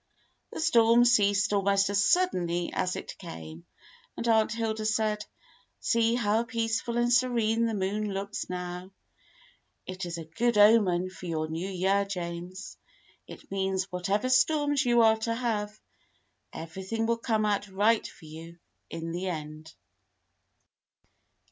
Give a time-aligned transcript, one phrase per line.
[0.51, 3.67] The storm ceased almost as suddenly as it came,
[4.17, 5.23] and Aunt Hilda said:
[5.79, 8.89] "See how peaceful and serene the moon looks now!
[9.85, 12.77] It is a good omen for your new year, James.
[13.27, 15.79] It means whatever storms you are to have,
[16.51, 18.57] everything will come out right for you
[18.89, 19.71] in the end."